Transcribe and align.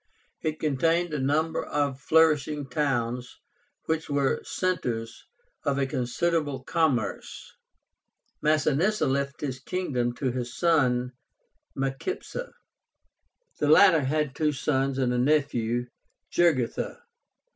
It 0.41 0.59
contained 0.59 1.13
a 1.13 1.19
number 1.19 1.63
of 1.63 2.01
flourishing 2.01 2.67
towns, 2.67 3.37
which 3.85 4.09
were 4.09 4.41
centres 4.43 5.27
of 5.63 5.77
a 5.77 5.85
considerable 5.85 6.63
commerce. 6.63 7.55
Masinissa 8.41 9.05
left 9.05 9.37
this 9.41 9.59
kingdom 9.59 10.15
to 10.15 10.31
his 10.31 10.57
son 10.57 11.11
Micipsa. 11.77 12.49
The 13.59 13.67
latter 13.67 14.01
had 14.01 14.33
two 14.33 14.51
sons 14.53 14.97
and 14.97 15.13
a 15.13 15.19
nephew, 15.19 15.85
JUGURTHA. 16.31 17.03